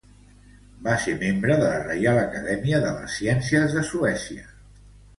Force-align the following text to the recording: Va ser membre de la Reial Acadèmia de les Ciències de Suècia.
Va 0.87 0.95
ser 1.03 1.13
membre 1.25 1.59
de 1.59 1.67
la 1.73 1.77
Reial 1.85 2.23
Acadèmia 2.23 2.83
de 2.89 2.97
les 2.99 3.21
Ciències 3.21 3.81
de 3.81 3.89
Suècia. 3.95 4.53